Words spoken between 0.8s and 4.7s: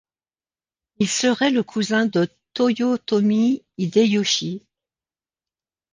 Il serait le cousin de Toyotomi Hideyoshi.